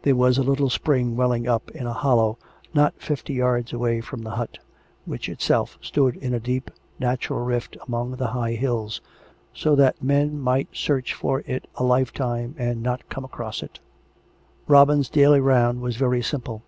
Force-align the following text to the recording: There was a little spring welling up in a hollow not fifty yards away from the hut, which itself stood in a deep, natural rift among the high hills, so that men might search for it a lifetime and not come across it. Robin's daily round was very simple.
There 0.00 0.16
was 0.16 0.38
a 0.38 0.42
little 0.42 0.70
spring 0.70 1.14
welling 1.14 1.46
up 1.46 1.70
in 1.72 1.86
a 1.86 1.92
hollow 1.92 2.38
not 2.72 2.94
fifty 3.02 3.34
yards 3.34 3.70
away 3.70 4.00
from 4.00 4.22
the 4.22 4.30
hut, 4.30 4.56
which 5.04 5.28
itself 5.28 5.76
stood 5.82 6.16
in 6.16 6.32
a 6.32 6.40
deep, 6.40 6.70
natural 6.98 7.40
rift 7.40 7.76
among 7.86 8.12
the 8.12 8.28
high 8.28 8.52
hills, 8.52 9.02
so 9.52 9.74
that 9.76 10.02
men 10.02 10.40
might 10.40 10.68
search 10.72 11.12
for 11.12 11.42
it 11.44 11.66
a 11.74 11.84
lifetime 11.84 12.54
and 12.56 12.82
not 12.82 13.10
come 13.10 13.26
across 13.26 13.62
it. 13.62 13.78
Robin's 14.66 15.10
daily 15.10 15.38
round 15.38 15.82
was 15.82 15.96
very 15.96 16.22
simple. 16.22 16.62